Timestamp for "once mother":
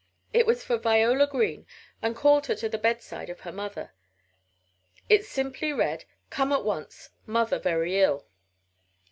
6.65-7.59